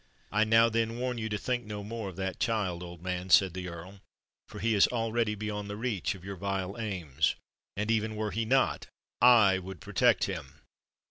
"I 0.31 0.45
now, 0.45 0.67
then, 0.67 0.97
warn 0.97 1.19
you 1.19 1.29
to 1.29 1.37
think 1.37 1.63
no 1.63 1.83
more 1.83 2.09
of 2.09 2.15
that 2.15 2.39
child, 2.39 2.81
old 2.81 3.03
man," 3.03 3.29
said 3.29 3.53
the 3.53 3.67
Earl; 3.67 4.01
"for 4.47 4.57
he 4.57 4.73
is 4.73 4.87
already 4.87 5.35
beyond 5.35 5.69
the 5.69 5.77
reach 5.77 6.15
of 6.15 6.25
your 6.25 6.37
vile 6.37 6.75
aims—and, 6.79 7.91
even 7.91 8.15
were 8.15 8.31
he 8.31 8.43
not, 8.43 8.87
I 9.21 9.59
would 9.59 9.79
protect 9.79 10.23
him. 10.23 10.61